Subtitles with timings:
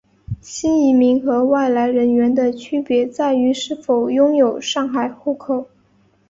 [0.41, 5.67] 新移民和外来人员的区别在于是否拥有上海户口。